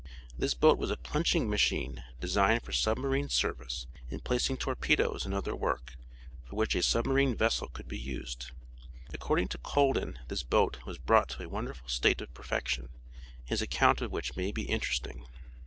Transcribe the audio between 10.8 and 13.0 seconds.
was brought to a wonderful state of perfection,